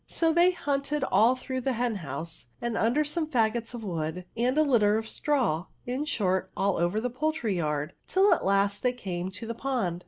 So 0.07 0.33
they 0.33 0.49
hunted 0.49 1.03
all 1.03 1.35
through 1.35 1.61
the 1.61 1.73
hen 1.73 1.97
house, 1.97 2.47
and 2.59 2.75
under 2.75 3.03
some 3.03 3.27
faggots 3.27 3.75
of 3.75 3.83
wood, 3.83 4.25
and 4.35 4.57
a 4.57 4.63
litter 4.63 4.97
of 4.97 5.07
straw, 5.07 5.67
in 5.85 6.05
short, 6.05 6.49
all 6.57 6.77
over 6.77 6.99
the 6.99 7.11
poidtryyard, 7.11 7.91
till 8.07 8.33
at 8.33 8.43
last 8.43 8.81
they 8.81 8.93
came 8.93 9.29
to 9.29 9.45
the 9.45 9.53
pond. 9.53 9.99